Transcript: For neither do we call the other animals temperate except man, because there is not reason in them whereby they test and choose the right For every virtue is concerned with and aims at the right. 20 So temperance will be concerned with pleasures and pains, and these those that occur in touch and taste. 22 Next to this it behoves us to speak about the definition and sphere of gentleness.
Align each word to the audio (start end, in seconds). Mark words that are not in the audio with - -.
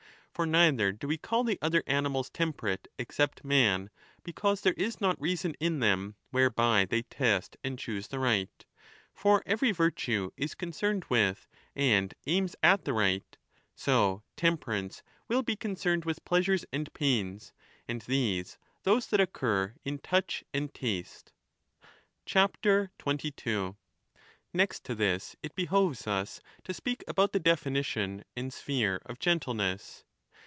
For 0.33 0.45
neither 0.47 0.91
do 0.91 1.07
we 1.07 1.19
call 1.19 1.43
the 1.43 1.59
other 1.61 1.83
animals 1.85 2.31
temperate 2.31 2.87
except 2.97 3.43
man, 3.45 3.91
because 4.23 4.61
there 4.61 4.73
is 4.73 4.99
not 4.99 5.21
reason 5.21 5.53
in 5.59 5.81
them 5.81 6.15
whereby 6.31 6.85
they 6.85 7.03
test 7.03 7.57
and 7.63 7.77
choose 7.77 8.07
the 8.07 8.17
right 8.17 8.65
For 9.13 9.43
every 9.45 9.71
virtue 9.71 10.31
is 10.35 10.55
concerned 10.55 11.05
with 11.09 11.45
and 11.75 12.15
aims 12.25 12.55
at 12.63 12.85
the 12.85 12.93
right. 12.93 13.21
20 13.75 13.75
So 13.75 14.23
temperance 14.35 15.03
will 15.27 15.43
be 15.43 15.55
concerned 15.55 16.05
with 16.05 16.25
pleasures 16.25 16.65
and 16.73 16.91
pains, 16.93 17.53
and 17.87 18.01
these 18.01 18.57
those 18.81 19.05
that 19.07 19.19
occur 19.19 19.75
in 19.85 19.99
touch 19.99 20.43
and 20.55 20.73
taste. 20.73 21.33
22 22.25 23.75
Next 24.53 24.83
to 24.85 24.95
this 24.95 25.35
it 25.43 25.53
behoves 25.53 26.07
us 26.07 26.41
to 26.63 26.73
speak 26.73 27.03
about 27.07 27.31
the 27.31 27.39
definition 27.39 28.23
and 28.35 28.51
sphere 28.51 29.03
of 29.05 29.19
gentleness. 29.19 30.03